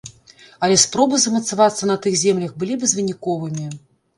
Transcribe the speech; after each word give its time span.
Але 0.67 0.77
спробы 0.83 1.19
замацавацца 1.25 1.91
на 1.91 1.99
тых 2.07 2.17
землях 2.25 2.51
былі 2.65 2.81
безвыніковымі. 2.85 3.71